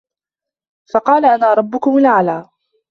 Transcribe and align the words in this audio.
فَقالَ 0.93 1.25
أَنا 1.25 1.53
رَبُّكُمُ 1.53 1.97
الأَعلى 1.97 2.49